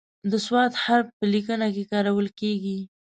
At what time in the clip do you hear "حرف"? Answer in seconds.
0.83-1.07